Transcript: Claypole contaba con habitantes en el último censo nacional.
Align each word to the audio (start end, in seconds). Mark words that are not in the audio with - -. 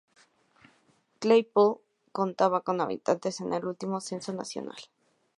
Claypole 1.19 1.79
contaba 2.11 2.61
con 2.63 2.81
habitantes 2.81 3.39
en 3.39 3.53
el 3.53 3.65
último 3.65 4.01
censo 4.01 4.33
nacional. 4.33 4.79